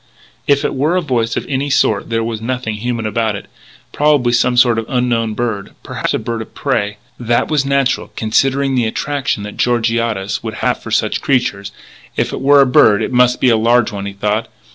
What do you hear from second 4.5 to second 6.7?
sort of unknown bird.... Perhaps a bird of